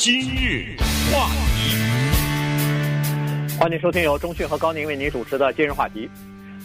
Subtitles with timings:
[0.00, 0.76] 今日
[1.12, 1.74] 话题，
[3.58, 6.08] 欢迎收听由中讯和高宁为您主持的今日话题。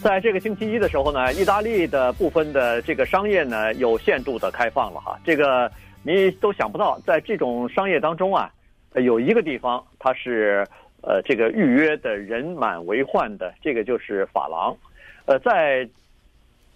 [0.00, 5.18] 在这个星期一的时候呢，意大利的部分的这个商业呢有限度的开放了哈。
[5.24, 5.68] 这个
[6.04, 8.48] 你都想不到，在这种商业当中啊，
[8.94, 10.64] 有一个地方它是
[11.02, 14.76] 呃这个预约的人满为患的，这个就是发廊。
[15.24, 15.88] 呃，在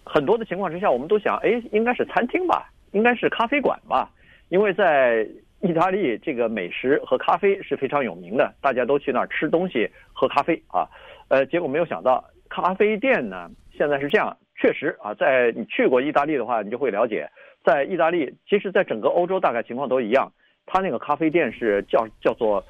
[0.03, 4.11] 很多的情况之下，我们都想，哎，应该是餐厅吧，应该是咖啡馆吧，
[4.49, 5.25] 因为在
[5.61, 10.87] 意大利这个美食和咖啡是非常有名的，大家都去那儿吃东西、喝咖啡啊。
[11.27, 17.29] 呃，结果没有想到，咖啡店呢现在是这样，确实啊，在你去过意大利的话，你就会了解，
[17.63, 20.31] 在意大利，其实在整个欧洲大概情况都一样，
[20.65, 22.63] 它那个咖啡店是叫叫做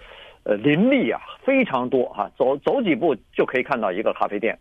[0.43, 4.57] 呃林立啊，非常多哈，走走几步就可以看到一个咖啡店。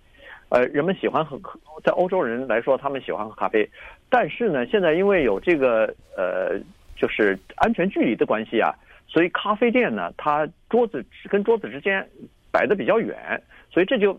[0.50, 1.40] 呃，人们喜欢喝，
[1.82, 3.68] 在欧洲人来说，他们喜欢喝咖啡，
[4.10, 6.60] 但是呢，现在因为有这个呃。
[6.98, 8.74] 就是安全距离的关系啊，
[9.06, 12.06] 所以咖啡店呢，它桌子跟桌子之间
[12.50, 13.40] 摆的比较远，
[13.70, 14.12] 所以这就，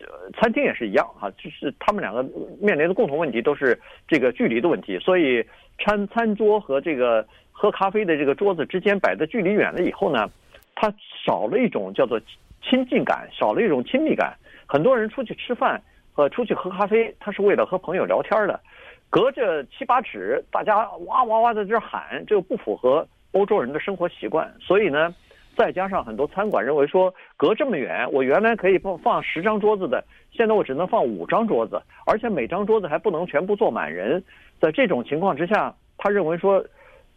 [0.00, 2.22] 呃，餐厅也是一样哈，就是他们两个
[2.60, 5.44] 面临的共同问题都是这个距离的问题，所以
[5.78, 10.30] 餐餐桌和这个喝咖啡的这个桌子之间摆的距离远了以后呢，
[10.74, 10.92] 它
[11.24, 12.18] 少了一种叫做
[12.62, 14.34] 亲近感，少了一种亲密感。
[14.66, 15.80] 很多人出去吃饭
[16.12, 18.58] 和出去喝咖啡，他是为了和朋友聊天的。
[19.08, 24.52] 隔着七八尺，大家哇哇哇在这喊，这个不符合欧洲人的生活习惯。
[24.60, 25.14] 所以呢，
[25.56, 34.22] 再加上很多餐馆认为说，隔这么远，我原来可以放放十张桌子的，现在我只能放五张桌子，而且每张桌子还不能全部坐满人。
[34.60, 36.62] 在这种情况之下，他认为说，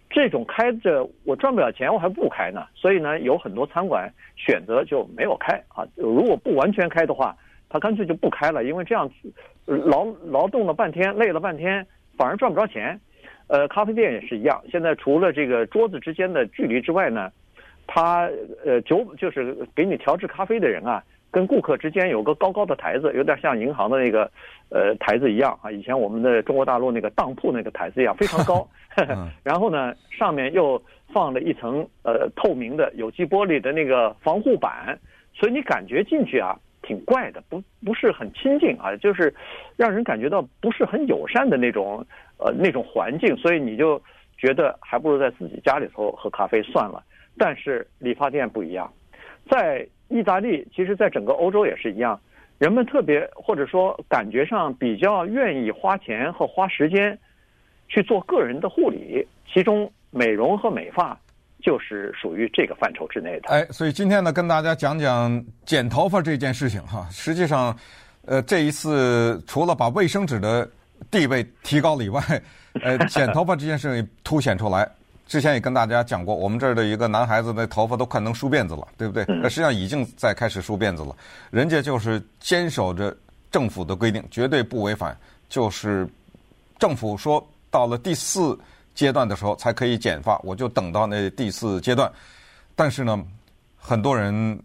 [0.09, 2.63] 这种开着我赚不了钱，我还不开呢。
[2.75, 5.83] 所以呢，有很多餐馆选择就没有开啊。
[5.95, 7.35] 如果不完全开的话。
[7.70, 9.09] 他干脆就不开了，因为这样
[9.66, 11.86] 劳劳动了半天，累了半天，
[12.17, 13.00] 反而赚不着钱。
[13.48, 17.31] 呃，咖啡店也是一样，现在除了这个桌子之间的距离之外呢，
[17.88, 18.30] 他
[18.64, 24.30] 呃酒就是给你调制咖啡的人啊，跟顾客之间有个高高的台子，有点像银行的那个
[24.70, 28.68] 呃台子一样啊，以前我们的中国大陆那个当铺那个台子一样，非常高。
[29.44, 30.79] 然后呢，上面又
[31.13, 34.97] 放了一层呃透明的有机玻璃的那个防护板，
[35.34, 36.56] 所以你感觉进去啊。
[36.89, 39.31] 挺怪的，不不是很亲近啊，就是
[39.77, 42.03] 让人感觉到不是很友善的那种
[42.39, 44.01] 呃那种环境，所以你就
[44.39, 47.03] 觉得还不如在自己家里头喝咖啡算了。
[47.38, 48.91] 但是理发店不一样，
[49.47, 52.19] 在意大利，其实在整个欧洲也是一样，
[52.57, 57.16] 人们特别或者说感觉上比较愿意花钱和花时间
[57.88, 61.16] 去做个人的护理，其中美容和美发。
[61.62, 63.50] 就是属于这个范畴之内的。
[63.50, 67.08] 哎，所以今天呢，跟大家讲讲剪头发这件事情哈。
[67.12, 67.78] 实际上，
[68.25, 70.70] 呃，这一次除了把卫生纸的
[71.12, 72.22] 地位提高了以外，
[72.81, 74.90] 呃，剪头发这件事情凸显出来。
[75.28, 79.26] 之前也跟大家讲过，我们这儿的一个男孩子的头发都快能梳辫子了，对不对？
[79.28, 81.16] 那实际上已经在开始梳辫子了。
[81.52, 83.16] 人家就是坚守着
[83.52, 85.16] 政府的规定，绝对不违反。
[85.50, 86.08] 就是
[86.80, 88.58] 政府说到了第四。
[88.99, 92.11] 阶段的时候才可以剪发，我就等到那第四阶段。
[92.75, 93.17] 但是呢，
[93.77, 94.61] 很多人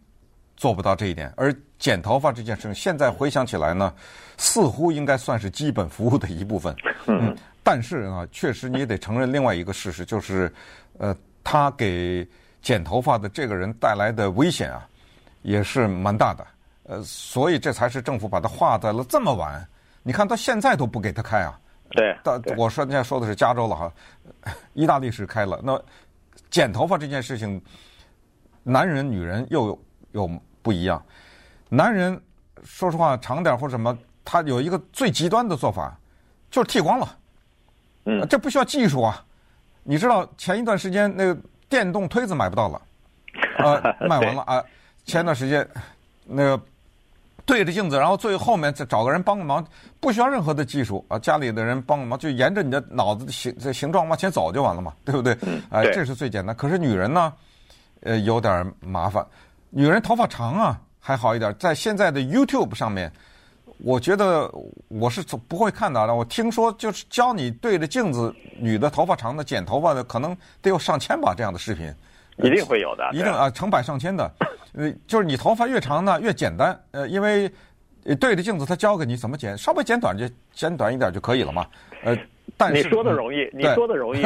[0.57, 1.33] 做不到这一点。
[1.37, 3.95] 而剪头发这件事情，现在回想起来呢，
[4.37, 6.75] 似乎应该算是基本服务的一部分。
[7.07, 10.53] 嗯，但是啊，确实你也得承认另外一个事实，就是
[10.99, 12.27] 呃，他给
[12.61, 14.85] 剪头发的这个人带来的危险啊，
[15.43, 16.45] 也是蛮大的。
[16.89, 19.65] 呃，所以这才是政府把它划在了这么晚。
[20.03, 21.57] 你看到现在都不给他开啊。
[21.91, 23.93] 对，但我说现在说的是加州了哈，
[24.75, 25.61] 意大利是开了。
[25.63, 25.81] 那
[26.51, 27.63] 剪头发这件事情，
[28.63, 29.79] 男人女人又有
[30.13, 30.31] 有
[30.61, 31.01] 不一样。
[31.69, 32.21] 男人
[32.65, 35.97] 说实话长点或者什么，他有一个最极端的做法，
[36.51, 37.19] 就是剃光了。
[38.07, 39.25] 嗯，这不需要技术啊。
[39.83, 42.83] 你知道前一段时间那个电动推子买不到了，
[43.59, 44.65] 呃， 卖完了啊。
[45.05, 45.69] 前一段时间
[46.25, 46.65] 那个。
[47.47, 49.65] 对着镜子，然后最后面再找个人帮个忙，
[50.01, 55.33] 不需要任何的技术啊，家里的人帮个忙，就沿着你的脑子的形这形状往前走就完了嘛，对不对？
[55.71, 56.57] 哎、呃，这是最简单。
[56.57, 57.33] 可是女人呢，
[58.01, 59.27] 呃，有点麻烦。
[59.69, 61.55] 女人头发长啊，还好一点。
[61.59, 63.13] 在现在的 YouTube 上面，
[63.79, 64.51] 我觉得
[64.89, 66.15] 我是不会看到的。
[66.15, 71.95] 我听说就是教你对着镜子，女的头发长的剪头发的，可能得有上千把这样的视频。
[72.37, 74.31] 一定会有的，一定啊，成百上千的。
[74.73, 76.79] 呃，就是你头发越长呢，越简单。
[76.91, 77.51] 呃，因为
[78.19, 81.67] 对着镜子，他教给你怎么剪，稍微剪短就剪短一点就可以了嘛。
[82.03, 82.17] 呃，
[82.57, 84.23] 但是你说的容易，你说的容易，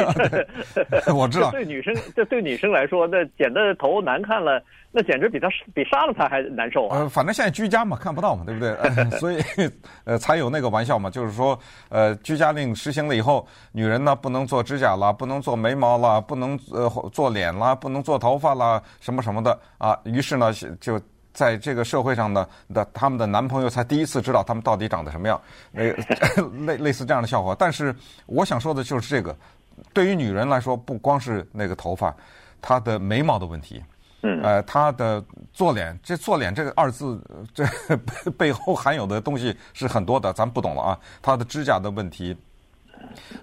[1.11, 1.49] 我知道。
[1.51, 4.61] 对女生，这对女生来说，那剪的头难看了，
[4.91, 6.99] 那简直比她比杀了她还难受啊。
[6.99, 8.73] 呃，反正现在居家嘛，看不到嘛，对不对？
[8.75, 9.41] 呃、 所以
[10.03, 11.57] 呃，才有那个玩笑嘛，就是说，
[11.89, 19.97] 呃，居家令实行了以后，女人呢不能做指甲了，不能做眉毛了，不能呃做脸了，不能做头发了，什么什么的啊。
[20.03, 20.99] 于是呢，就。
[21.33, 25.39] 在这个社会上呢，的他们的男朋友才第一次知道他们到底长得什么样，
[25.71, 25.95] 类
[26.65, 27.55] 类 类似这样的笑话。
[27.57, 27.95] 但是
[28.25, 29.35] 我想说的就是这个，
[29.93, 32.13] 对于女人来说，不光是那个头发，
[32.61, 33.81] 她的眉毛的问题，
[34.21, 35.23] 嗯，呃，她的
[35.53, 37.21] 做脸，这做脸这个二字，
[37.53, 37.65] 这
[38.31, 40.99] 背后含有的东西是很多的，咱不懂了啊。
[41.21, 42.35] 她的指甲的问题，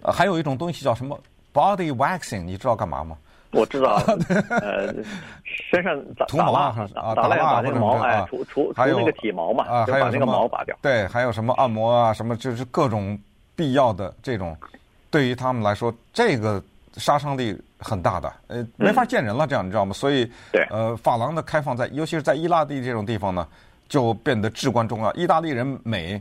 [0.02, 1.18] 呃，还有一种东西叫什么
[1.54, 3.16] body waxing，你知道干嘛吗？
[3.52, 3.96] 我知道，
[4.50, 4.92] 呃，
[5.70, 10.76] 身上打涂毛啊，打打蜡把那个毛，哎，除除除那个体毛嘛，啊，还有那个毛拔掉。
[10.82, 13.18] 对，还有什么按摩啊，什么就是各种
[13.54, 14.56] 必要的这种，
[15.10, 16.62] 对于他们来说，这个
[16.96, 19.92] 杀伤力很大的，呃，没法见人了，这样你知道吗？
[19.92, 23.46] 所以，对，呃，发廊的开放在，尤其是在意大利这种地方呢，
[23.88, 25.12] 就变得至关重要。
[25.14, 26.20] 意大利人美，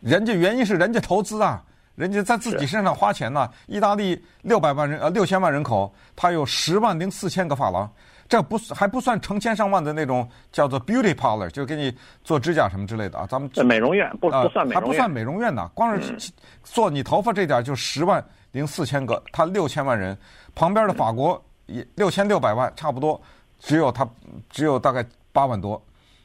[0.00, 1.62] 人家原因是人家投资啊。
[1.98, 3.50] 人家在自己身上花钱呢。
[3.66, 7.90] 意大利六百万人呃六千万人口，他有十万零四千个发廊，
[8.28, 11.92] 这不还不算成千上万的那种叫做 beauty parlor，就给你
[12.22, 13.26] 做指甲什么之类的啊。
[13.26, 15.68] 咱们美容院不不算美容院，还不算美容院呢。
[15.74, 16.16] 光是
[16.62, 20.16] 做你头发这点就十万零四千个，他六千万人，
[20.54, 23.20] 旁边的法国也六千六百万，差不多
[23.58, 24.08] 只有他
[24.50, 25.84] 只有大概八万多。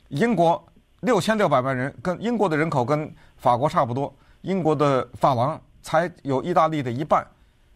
[0.09, 0.63] 英国
[0.99, 4.13] 六千六百万人，跟英国的人口跟法国差不多。
[4.43, 7.25] 英国的发廊才有意大利的一半，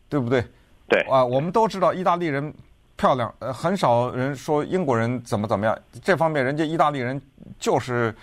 [0.07, 0.41] 对不对？
[0.87, 2.53] 对啊，我们都知道意大利人
[2.95, 5.77] 漂亮，呃，很少人说英国人怎么怎么样。
[6.01, 7.21] 这方面，人家意大利人
[7.59, 8.13] 就是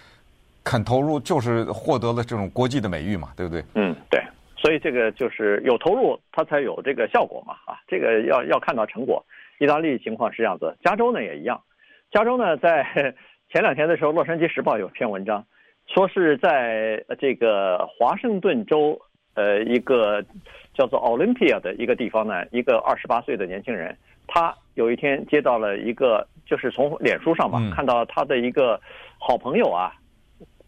[0.62, 3.62] 肯投入，就是获得了这种国际的美誉嘛，对不对？
[3.74, 4.22] 嗯，对。
[4.56, 9.22] 所以这个就是有投入，它才有这个效果嘛，啊，这个要要看到成果。
[9.58, 11.62] 意大利情况是这样子，加州呢也一样。
[12.10, 12.82] 加州呢，在
[13.52, 15.44] 前两天的时候，《洛杉矶时报》有篇文章。
[15.86, 18.98] 说是在这个华盛顿州，
[19.34, 20.24] 呃，一个
[20.72, 23.96] 叫做 Olympia 的一个地方呢，一个二十八岁的年轻人，
[24.26, 28.80] 他有一天接到了一个，就是从脸书上吧，看到他的一个
[29.18, 29.92] 好朋友啊，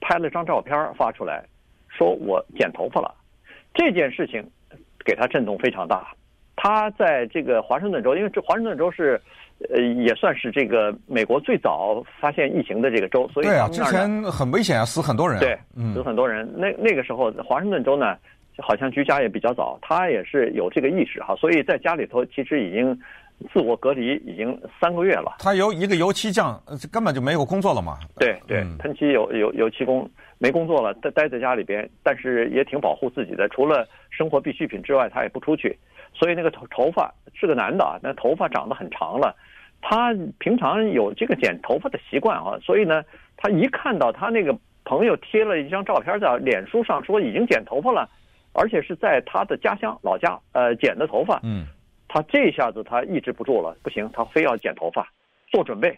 [0.01, 1.45] 拍了张照片发出来，
[1.89, 3.15] 说我剪头发了，
[3.75, 4.45] 这件事情
[5.05, 6.15] 给他震动非常大。
[6.55, 9.21] 他在这个华盛顿州，因为这华盛顿州是。
[9.71, 15.41] 呃，也算是这个美国最早发现疫情的这个州，所以对啊，之前很危险啊，死很多人。
[15.41, 15.59] 对，
[15.95, 16.47] 死很多人。
[16.57, 18.17] 那那个时候，华盛顿州呢，
[18.59, 22.95] 好像居家也比较早，他也是有这个意识哈，所以在家里头其实已经
[23.53, 25.37] 自我隔离已经三个月了。
[25.39, 26.63] 他由一个油漆匠，
[26.93, 27.99] 根本就没有工作了嘛。
[28.19, 35.75] 对对，喷漆油油油漆工没工作了，待待在家里边，但是也挺保护自己的，除了生活必需品之外，他也不出去。
[36.19, 39.37] 所以那个头头发是个男的啊，那头发长得很长了。
[39.83, 43.05] 他平常有这个剪头发的习惯啊，所以呢，
[43.37, 48.09] 他一看到他那个朋友贴了一张照片在脸书上，说已经剪头发了，
[48.53, 51.67] 而且是在他的家乡老家呃剪的头发，嗯，
[52.09, 55.07] 他这下子他抑制不住了，不行，他非要剪头发，
[55.49, 55.97] 做准备，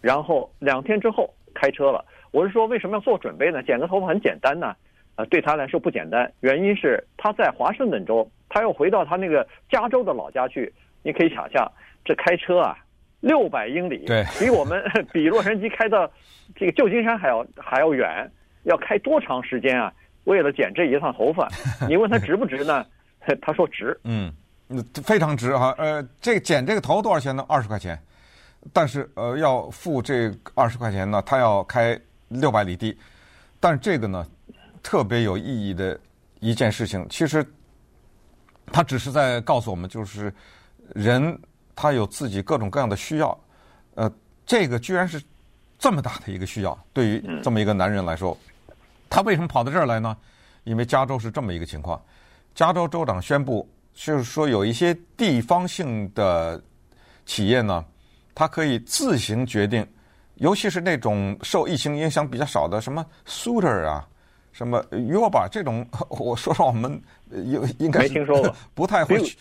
[0.00, 2.04] 然后两天之后开车了。
[2.32, 3.62] 我是说为什么要做准备呢？
[3.62, 4.74] 剪个头发很简单呢，
[5.16, 10.70] 呃，对他来说不简单，原因是他在华盛顿州，他又回到他那个加州的老家去，
[11.02, 11.66] 你可以想象
[12.04, 12.76] 这开车啊。
[13.20, 14.82] 六百英里，对，比我们
[15.12, 16.10] 比洛杉矶开到
[16.56, 18.26] 这个旧金山还要还要远，
[18.62, 19.92] 要开多长时间啊？
[20.24, 21.46] 为了剪这一趟头发，
[21.86, 22.82] 你问他值不值呢？
[23.42, 23.94] 他说值。
[24.04, 24.32] 嗯，
[25.04, 25.74] 非常值哈。
[25.76, 27.44] 呃，这剪这个头多少钱呢？
[27.46, 27.98] 二十块钱。
[28.72, 32.96] 但是呃，要付这二十块钱呢，他要开六百里地。
[33.60, 34.26] 但是这个呢，
[34.82, 36.00] 特别有意义的
[36.38, 37.44] 一件事情，其实
[38.72, 40.32] 他只是在告诉我们，就是
[40.94, 41.38] 人。
[41.76, 43.40] 他有自己各种各样的需要，
[43.94, 44.12] 呃，
[44.44, 45.22] 这个居然是
[45.78, 48.36] 这么大的一个需要，对于这么一个男人来说，
[49.08, 50.14] 他为什么跑到这儿来呢？
[50.64, 51.98] 因为加州是这么一个情况，
[52.54, 56.62] 加州州长宣布，就是说有一些地方性的
[57.24, 57.82] 企业呢，
[58.34, 59.86] 它可以自行决定，
[60.34, 64.06] 尤其是那种受疫情影响比较少的，什么 Suter 啊，
[64.52, 69.36] 什么 Yuba 这种， 我说说我们应应该没听说过， 不太会去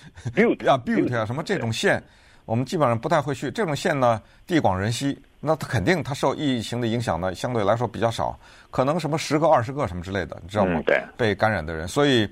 [0.68, 2.02] 啊 Butte 啊什么这种县。
[2.46, 8.36] 我们基本上不太会去这种县呢，地广人稀，那它肯定它受疫情的影响呢，相对来说比较少，
[8.72, 10.80] 可能什么十个、二十个什么之类的，你知道吗？
[10.80, 12.28] 嗯、对，被感染的人，所以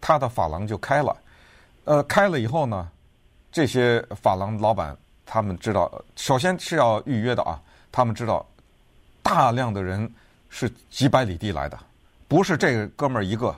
[0.00, 1.16] 他的发廊就开了。
[1.84, 2.88] 呃，开了以后呢，
[3.52, 7.60] 这些发廊老板他们知道，首先是要预约的啊，
[7.92, 8.44] 他们知道
[9.22, 10.12] 大量的人
[10.48, 11.78] 是几百里地来的，
[12.32, 13.54] 不是这个哥们儿一个，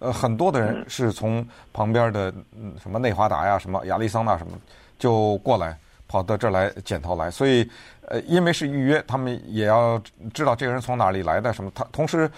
[0.00, 1.42] 呃，很多的人是从
[1.72, 4.52] 旁边的嗯什么内华达呀、什么亚利桑那什么
[4.98, 5.74] 就过来
[6.06, 7.66] 跑到这儿来剪头来，所以
[8.02, 9.98] 呃，因为是预约，他们也要
[10.34, 12.30] 知道这个人从哪里来的什么，他同时。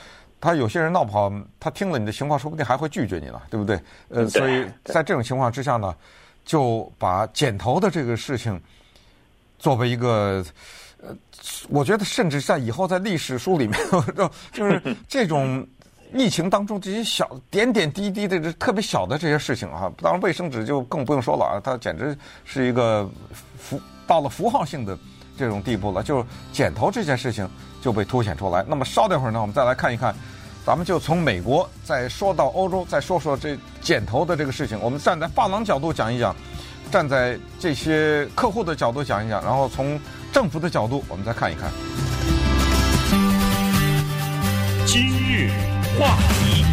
[0.43, 3.79] 他有些人闹不好，他听了你的情况，说不定还会拒绝你呢，对不对？
[4.09, 5.95] 呃，所以在这种情况之下呢，
[6.47, 8.59] 就把剪头的这个事情
[9.59, 10.43] 作为一个，
[11.03, 11.15] 呃，
[11.69, 13.79] 我觉得甚至在以后在历史书里面，
[14.51, 15.63] 就是这种
[16.15, 23.09] 疫情当中这些小点点滴滴的这特别小的这些事情啊，当然卫生纸就更不用说了啊，它简直是一个
[23.59, 24.99] 符到了符号性的
[25.37, 27.49] 这种地步了，就是剪头这件事情。
[27.83, 28.63] 就被凸显出来。
[28.69, 30.15] 那么稍等会儿呢，我们再来看一看，
[30.67, 34.79] 咱们就从美国再说到欧洲，再说说这剪头的这个事情。
[34.83, 36.37] 我们站在发廊角度讲一讲，
[36.91, 39.99] 站在这些客户的角度讲一讲，然后从
[40.31, 41.71] 政府的角度我们再看一看。
[44.85, 45.51] 今日
[46.01, 46.65] 话题，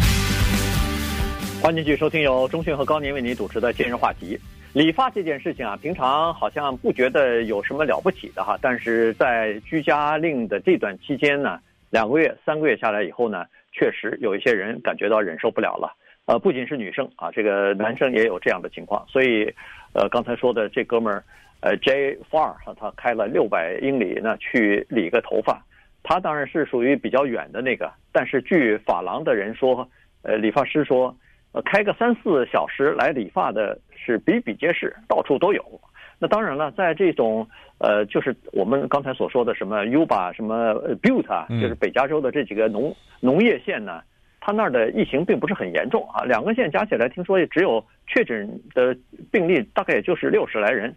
[1.60, 4.40] 欢迎继续收听由中讯和高宁为您主持的今日话题。
[4.72, 15.94] 理发这件事情啊，平常好像不觉得有什么了不起的哈，但是在居家令的这段期间呢，两个月、三个月下来以后呢，确实有一些人感觉到忍受不了了。
[16.24, 19.04] 呃，不仅是女生啊，这个男生也有这样的情况。
[19.08, 19.44] 所以，
[19.92, 21.22] 呃，刚才说的这哥们儿，
[21.60, 25.62] 呃，Jay Farr 哈，他开了六百英里呢去理个头发，
[26.08, 29.86] 他当然是属于比较远的那个，但是据发廊的人说，
[30.22, 31.14] 呃，理发师说。
[31.52, 35.64] 呃，开个三四小时来理发的是比比皆是，到处都有。
[36.18, 37.48] 那当然了，在这种
[37.78, 44.02] 呃，就是我们刚才所说的什么 Yuba 什么 Butte 啊，就是北加州的这几个农农业县呢，
[44.40, 46.22] 它那儿的疫情并不是很严重啊。
[46.24, 48.94] 两个县加起来，听说也只有确诊的
[49.32, 50.94] 病例大概也就是六十来人，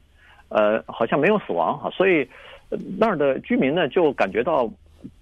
[0.50, 1.90] 呃，好像没有死亡哈。
[1.92, 2.28] 所以
[3.00, 4.70] 那儿的居民呢，就感觉到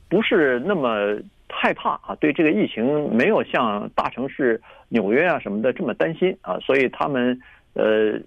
[0.10, 1.18] 不是那么。
[1.52, 7.38] 害怕啊，对这个疫情没有像大城市纽约啊什么的这么担心啊，所以他们
[7.74, 8.20] 呃，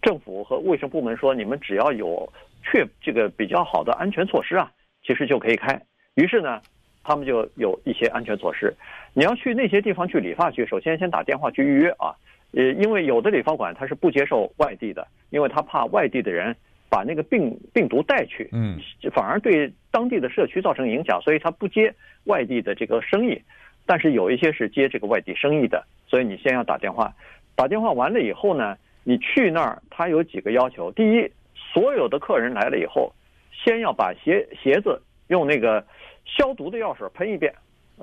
[0.00, 2.26] 政府和卫生部门说，你们只要有
[2.62, 4.72] 确这个比较好的安全措施啊，
[5.04, 5.78] 其实就可以开。
[6.14, 6.58] 于是呢，
[7.04, 8.74] 他们就有一些安全措施。
[9.12, 12.16] 你要去那些地方去理发去，首先先打电话去预约啊，
[12.54, 16.56] 呃，因为有的理发馆他是不接受外地的，因为他怕外地的人。
[16.90, 18.78] 把那个病病毒带去，嗯，
[19.12, 23.40] 反而对当地的社区造成影响，所以他不接外地的这个生意。
[23.84, 27.12] 但是有一些是接这个外地生意的，所以你先要打电话。
[27.54, 30.92] 打电话完了以后呢，你去那儿，他有几个要求。
[30.92, 33.12] 第一，所有的客人来了以后，
[33.52, 35.82] 先要把鞋鞋子用那个
[36.24, 37.52] 消毒的药水喷一遍。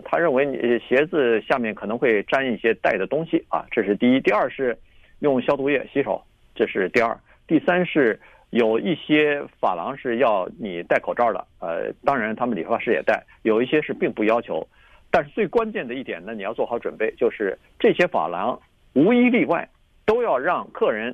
[0.03, 4.19] 他认为你鞋子下面可能会沾一些带的东西啊，这是第一。
[4.19, 4.77] 第二是
[5.19, 6.23] 用消毒液洗手，
[6.55, 7.17] 这是第二。
[7.47, 8.19] 第三是。
[8.55, 13.21] 有一些发廊是要你戴口罩的，呃，当然他们理发师也戴。
[13.41, 14.65] 有一些是并不要求，
[15.11, 18.57] 但是最关键的一点呢，你要做好准备，就是这些发廊
[18.93, 19.67] 无一例外
[20.05, 21.13] 都要让客人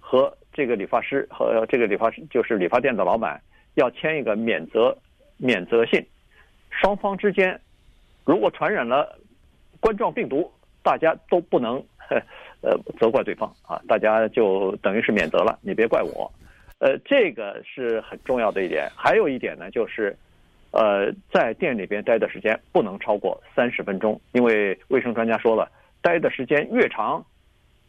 [0.00, 3.40] 和这个理发师和这个理发师就是理发店的老板
[3.74, 4.98] 要签一个免责
[5.36, 6.04] 免责信，
[6.68, 7.60] 双方之间
[8.24, 9.16] 如果传染了
[9.78, 10.50] 冠状病毒，
[10.82, 11.80] 大家都不能
[12.60, 16.28] 呃责怪对方啊，大家就等于是免责了，你别怪我。
[16.82, 18.90] 呃，这个是很重要的一点。
[18.96, 20.16] 还有一点呢，就是，
[20.72, 25.70] 呃，在店里边待的时间不能超过三十分钟，因为卫生专家说了，
[26.00, 27.24] 待的时间越长，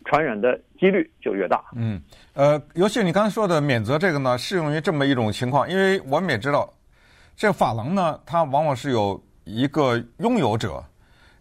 [0.05, 1.59] 传染的几率就越大。
[1.75, 1.99] 嗯，
[2.35, 6.71] 呃，尤其你刚才说的免责这个呢，适用于这么一种情况，因为我们也知道，
[7.35, 10.83] 这个发廊呢，它往往是有一个拥有者，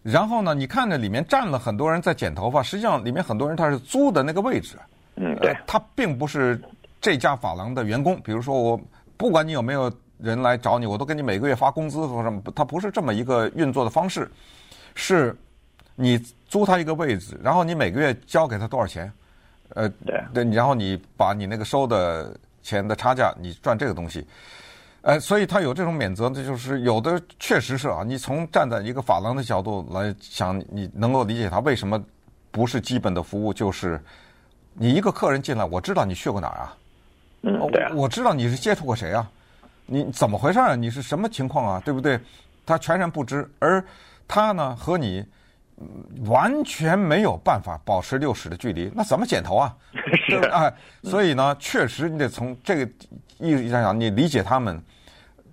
[0.01, 4.75] 然后呢，你看着里面站了很多人在剪头发，实际上里面很多人他是租的那个位置。
[5.17, 6.59] 嗯，对，他并不是。
[7.03, 8.79] 这家发廊的员工，比如说我，
[9.17, 14.31] 不管你有没有人来找你，我都给你每个月发工资或什么，他不是这么一个运作的方式，
[14.95, 15.35] 是，
[15.95, 16.17] 你
[16.47, 19.11] 租他一个位置，然后你每个月交给他多少钱，
[19.71, 19.89] 呃，
[20.33, 24.25] 对，然后你把你那个收的钱的差价，你赚这个东西，
[25.01, 32.01] 呃，所以他有这种免责，这就是有的确实是啊，你从站在一个发廊的角度来想，你能够理解他为什么
[32.49, 34.01] 不是基本的服务，就是
[34.73, 36.77] 你一个客人进来，我知道你去过哪儿啊。
[37.43, 39.29] 嗯，对啊，我知道你是接触过谁啊？
[39.85, 40.75] 你怎么回事啊？
[40.75, 41.81] 你是什么情况啊？
[41.83, 42.19] 对不对？
[42.65, 43.83] 他全然不知，而
[44.25, 45.25] 他呢和你
[46.25, 49.75] 完全没有办法保持六尺的距离，那怎么剪头啊？
[50.25, 50.73] 是啊，
[51.03, 52.91] 所以呢，确实你得从这个
[53.39, 54.81] 意义上讲，你理解他们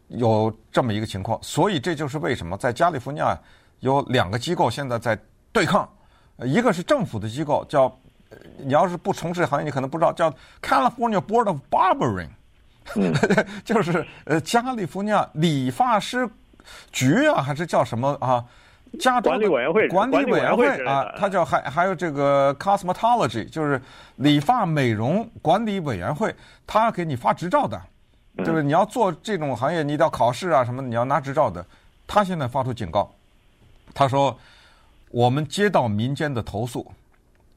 [0.06, 1.37] 有这么一个情况。
[1.42, 3.37] 所以这就是为什么在加利福尼亚
[3.80, 5.18] 有两个机构现在在
[5.52, 5.88] 对抗，
[6.44, 7.92] 一个是政府的机构叫。
[8.58, 10.30] 你要是不从事行业，你可能不知道叫
[10.62, 12.30] California Board of Barbering，
[13.64, 16.28] 就是呃加利福尼亚理发师
[16.92, 18.44] 局啊，还是叫什么啊？
[18.99, 23.80] 加州管理委员会，管理委员会啊，它叫还还有这个 cosmetology，就是
[24.16, 26.34] 理发美容管理委员会，
[26.66, 27.80] 他给你发执照的，
[28.44, 31.64] 就是你要做这种行业，你得要考试啊什么，你要拿执照的。
[32.04, 33.08] 他现在发出警告，
[33.94, 34.37] 他说
[35.12, 36.84] 我们接到民间的投诉，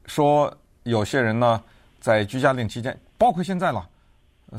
[0.06, 1.60] 说有些人呢
[2.00, 3.86] 在居家令期间，包括现在了，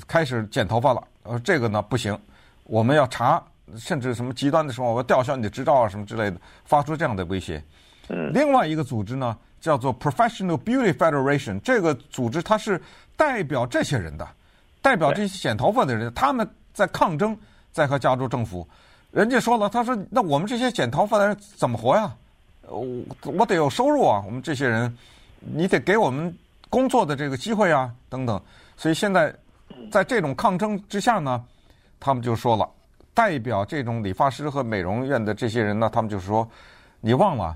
[0.06, 2.16] 开始剪头发了，呃，这个呢不行，
[2.66, 3.42] 我们要查。
[3.80, 7.60] 甚至什么极端的时候，我要吊销你的执照啊，什么之类的，发出这样的威胁。
[8.10, 8.32] 嗯。
[8.32, 12.80] 另外一个组织呢，叫做 Professional Beauty Federation，这个组织它是
[13.18, 14.28] 代表这些人的，
[14.84, 17.36] 代表这些剪头发的人，他们在抗争，
[17.72, 18.68] 在和加州政府。
[19.10, 22.14] 人家说了，他说：“那我们这些剪头发的人怎么活呀？
[22.68, 22.86] 我
[23.24, 24.22] 我得有收入啊！
[24.28, 24.96] 我们这些人，
[25.54, 26.36] 你得给我们
[26.70, 28.42] 工作的这个机会啊，等等。”
[28.78, 29.34] 所以现在
[29.92, 31.44] 在这种抗争之下呢，
[32.00, 32.70] 他们就说了。
[33.14, 36.46] 代表这种理发师和美容院的这些人呢，他们就说
[37.00, 37.56] ：“你忘了，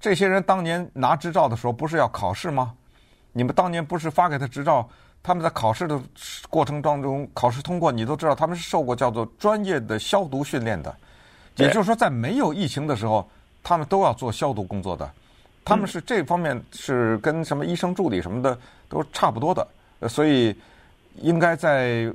[0.00, 2.74] 这些人当年拿执照的时候不是要考试吗？
[3.32, 4.88] 你们当年不是发给他执照？
[5.22, 6.00] 他们在考试的
[6.50, 10.92] 过程当中考试通过，你都知道他们是受过叫做专业的消毒训练的。
[11.54, 13.28] 也就是说，在没有疫情的时候，
[13.62, 15.08] 他们都要做消毒工作的。
[15.66, 18.58] 他们是这方面是跟什么医生助理什么的
[18.88, 19.68] 都差不多的，
[20.08, 20.56] 所以
[21.16, 22.10] 应该在。”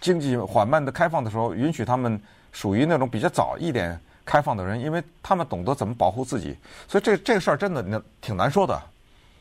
[0.00, 2.18] 经济缓慢的开放的时候，允许他们
[2.52, 6.56] 属于那种比较早一点开放的人，因为他们懂得怎么保护自己，
[6.88, 8.80] 所以这这个事儿真的挺难说的。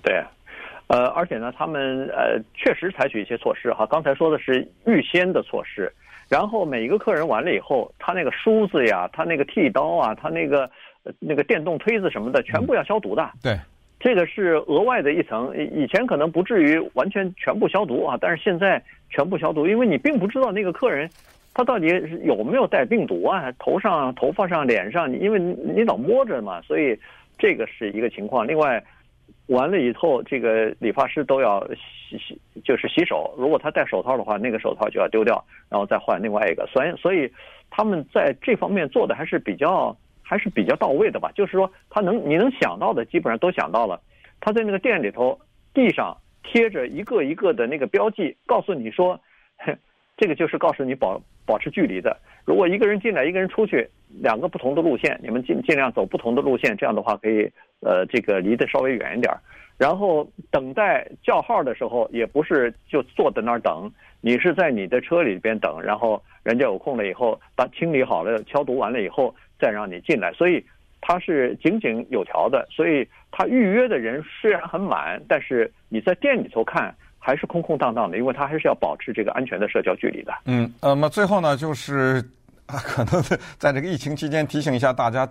[0.03, 0.21] 对，
[0.87, 3.85] 呃，而且呢，他们呃确实采取一些措施哈。
[3.85, 5.89] 刚才说的是预先的措施，
[6.27, 10.69] 然后每一个客人完了以后，他那个梳子呀，他那个剃刀啊，他那个
[11.19, 13.23] 那个电动推子什么的，全部要消毒的。
[13.23, 13.59] 嗯、对。
[14.01, 21.09] 这个是额外的一层，以前可能不至于完全全部消毒啊，但是现在全部消毒，因为你并不知道那个客人
[21.53, 21.87] 他到底
[22.23, 26.97] 有没有带病毒啊，头上、头发上、脸上，因为你老摸着嘛，所以
[27.37, 28.47] 这个是一个情况。
[28.47, 28.81] 另外，
[29.47, 31.61] 完了以后，这个理发师都要
[32.09, 33.35] 洗洗，就是洗手。
[33.37, 36.65] 如果他戴手套的话，那个手套就要丢掉，然后再换另外一个。
[36.67, 37.29] 所以，所以
[37.69, 39.93] 他们在这方面做的还是比较。
[40.29, 43.99] 还是比较到位的吧，就是说他能你能想到的基本上都想到了。
[44.39, 45.39] 他在那个店里头
[45.73, 49.19] 地上贴着一个一个的那个标记，告诉你说，
[50.17, 52.15] 这个就是告诉你保保持距离的。
[52.45, 53.89] 如果一个人进来，一个人出去，
[54.21, 59.33] 两个不同的路线，你们尽尽量走不同的路线，这样的话可以呃这个离得稍微远一点。
[59.79, 69.33] 然后等待叫号的时候，也不是就坐在那儿等，你是在你的车里边等，然后人家有空了以后，把清理好了、消毒完了以后。
[69.59, 70.63] 再让你进来，所以
[71.01, 72.67] 它是井井有条的。
[72.71, 80.33] 所以他预约的人虽然很满，但是你在店里头看还是空空荡荡的，因为他还是要保持这个安全的社交距离的。
[80.45, 82.23] 嗯，那么最后呢，就是
[82.67, 83.21] 可能
[83.57, 85.27] 在这个疫情期间提醒一下大家，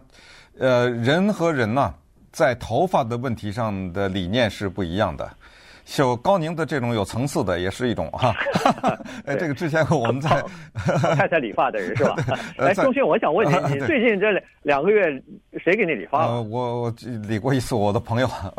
[0.58, 1.94] 呃，人和人呐，
[2.30, 5.28] 在头发的问题上的理念是不一样的。
[5.96, 8.34] 就高宁的这种有层次的也是一种哈，
[9.24, 10.44] 哎，这个之前我们在
[11.16, 12.14] 太太理发的人是吧？
[12.58, 15.10] 哎，宋迅，我想问你，你最近这两两个月
[15.64, 16.32] 谁给你理发了？
[16.34, 16.94] 呃，我我
[17.26, 18.28] 理过一次我的朋友，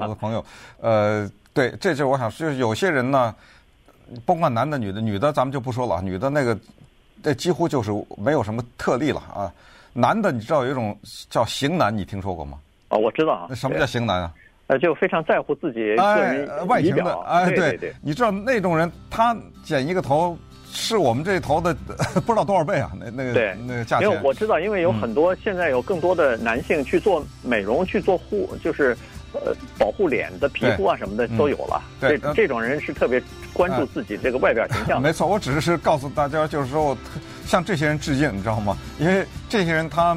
[0.00, 0.44] 我的朋友，
[0.80, 3.34] 呃，对，这就是我想说，就是有些人呢，
[4.24, 6.56] 甭管男的女的，女的咱们就不说了，女的那个
[7.22, 9.52] 这几乎就是没有什么特例了啊。
[9.92, 10.96] 男的你知道有一种
[11.28, 12.58] 叫型男，你听说过吗？
[12.88, 13.46] 啊，我知道啊。
[13.48, 14.32] 那什么叫型男啊？
[14.70, 20.38] 呃，就非常在乎自己个人外形的，哎，对对对，你知道那种人，他剪一个头
[20.72, 21.74] 是我们这头的
[22.24, 24.08] 不知道多少倍啊，那那个对那个价钱。
[24.08, 28.96] 因为我知道，因为有很多现在有更多的男性去做美容，去做护，就是
[29.32, 31.82] 呃保护脸的皮肤啊什么的都有了。
[31.98, 33.20] 对，这种人是特别
[33.52, 35.02] 关注自己这个外表形象。
[35.02, 36.96] 没错，我只是告诉大家，就是说我
[37.44, 38.76] 向这些人致敬，你知道吗？
[39.00, 40.16] 因为这些人他。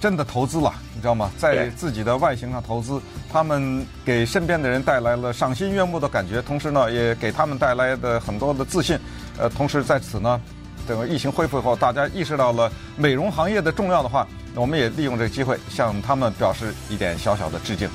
[0.00, 1.30] 真的投资了，你知道吗？
[1.38, 3.00] 在自己的外形上投资，
[3.32, 8.98] 他们给身边的人带来了赏心悦目的感觉，同时呢，也给他们带来的很多的自信。
[9.38, 10.40] 呃，同时在此呢，
[10.86, 17.88] 等疫情恢复以后，大家意识到了美容行业的重要的话，我们也利用这个机会向他们表示一点小小的致敬。